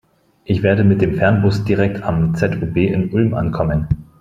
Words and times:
Ich 0.45 0.63
werde 0.63 0.83
mit 0.83 0.99
dem 1.03 1.13
Fernbus 1.13 1.63
direkt 1.63 2.01
am 2.01 2.33
ZOB 2.33 2.75
in 2.75 3.11
Ulm 3.13 3.35
ankommen. 3.35 3.87